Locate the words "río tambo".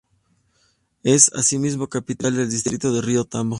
3.03-3.49